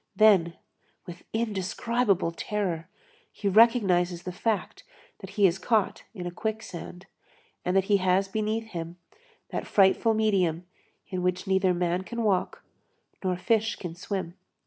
[0.15, 0.55] Then,
[1.05, 2.89] with indescribable terror,
[3.31, 4.83] he recognizes the fact
[5.19, 7.05] that he is caught in a quicksand,
[7.63, 8.97] and that he has beneath him
[9.49, 10.65] that frightful medium
[11.09, 12.63] in which neither man can walk
[13.23, 14.33] nor fish can swim.